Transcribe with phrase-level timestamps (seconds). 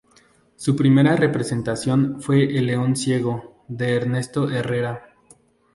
[0.55, 5.13] Su primera representación fue "El león ciego" de Ernesto Herrera.